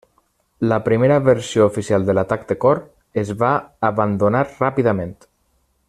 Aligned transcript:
La 0.69 0.79
primera 0.85 1.17
versió 1.25 1.67
oficial 1.71 2.07
de 2.07 2.15
l'atac 2.19 2.47
de 2.53 2.57
cor 2.65 2.81
es 3.25 3.35
va 3.43 3.53
abandonar 3.91 4.43
ràpidament. 4.53 5.15